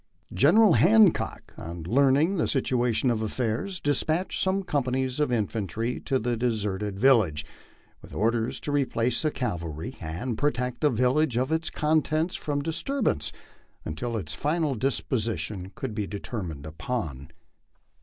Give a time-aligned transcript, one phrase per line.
[0.33, 6.35] General Hancock, on learning the situation of affairs, despatched some companies of infantry to the
[6.35, 7.45] deserted village,
[8.01, 12.63] with or ders to replace the cavalry and protect the village and its contents from
[12.63, 13.31] dis turbance
[13.85, 17.29] until its final disposition could be determined upon.